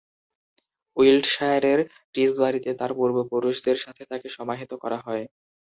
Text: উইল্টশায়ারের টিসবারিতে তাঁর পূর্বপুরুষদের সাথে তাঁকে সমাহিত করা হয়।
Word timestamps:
উইল্টশায়ারের 0.97 1.79
টিসবারিতে 2.13 2.71
তাঁর 2.79 2.91
পূর্বপুরুষদের 2.97 3.77
সাথে 3.77 4.03
তাঁকে 4.09 4.27
সমাহিত 4.37 4.71
করা 4.83 4.97
হয়। 5.05 5.25